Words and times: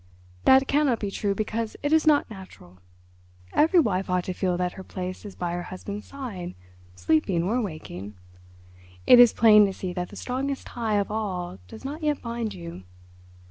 "That 0.45 0.67
cannot 0.67 0.97
be 0.99 1.11
true 1.11 1.35
because 1.35 1.77
it 1.83 1.93
is 1.93 2.07
not 2.07 2.27
natural. 2.27 2.79
Every 3.53 3.79
wife 3.79 4.09
ought 4.09 4.23
to 4.23 4.33
feel 4.33 4.57
that 4.57 4.71
her 4.71 4.83
place 4.83 5.25
is 5.25 5.35
by 5.35 5.51
her 5.51 5.61
husband's 5.61 6.07
side—sleeping 6.07 7.43
or 7.43 7.61
waking. 7.61 8.15
It 9.05 9.19
is 9.19 9.31
plain 9.31 9.63
to 9.67 9.73
see 9.73 9.93
that 9.93 10.09
the 10.09 10.15
strongest 10.15 10.65
tie 10.65 10.95
of 10.95 11.11
all 11.11 11.59
does 11.67 11.85
not 11.85 12.01
yet 12.01 12.23
bind 12.23 12.55
you. 12.55 12.81